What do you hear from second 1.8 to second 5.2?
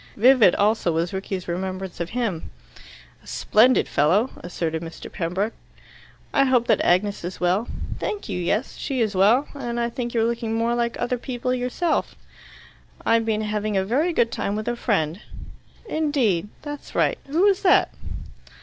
of him. "A splendid fellow," asserted Mr.